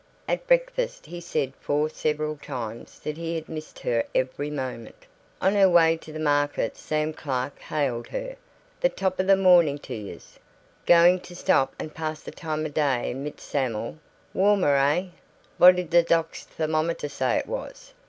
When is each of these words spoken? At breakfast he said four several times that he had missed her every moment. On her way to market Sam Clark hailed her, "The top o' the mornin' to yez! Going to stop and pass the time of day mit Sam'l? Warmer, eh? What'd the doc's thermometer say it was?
At 0.27 0.47
breakfast 0.47 1.05
he 1.05 1.21
said 1.21 1.53
four 1.59 1.87
several 1.87 2.35
times 2.37 2.97
that 3.01 3.17
he 3.17 3.35
had 3.35 3.47
missed 3.47 3.77
her 3.81 4.03
every 4.15 4.49
moment. 4.49 5.05
On 5.39 5.53
her 5.53 5.69
way 5.69 5.95
to 5.97 6.17
market 6.17 6.75
Sam 6.75 7.13
Clark 7.13 7.59
hailed 7.59 8.07
her, 8.07 8.35
"The 8.79 8.89
top 8.89 9.19
o' 9.19 9.23
the 9.23 9.35
mornin' 9.35 9.77
to 9.77 9.93
yez! 9.93 10.39
Going 10.87 11.19
to 11.19 11.35
stop 11.35 11.75
and 11.77 11.93
pass 11.93 12.23
the 12.23 12.31
time 12.31 12.65
of 12.65 12.73
day 12.73 13.13
mit 13.13 13.39
Sam'l? 13.39 13.99
Warmer, 14.33 14.75
eh? 14.75 15.05
What'd 15.59 15.91
the 15.91 16.01
doc's 16.01 16.45
thermometer 16.45 17.07
say 17.07 17.37
it 17.37 17.45
was? 17.45 17.93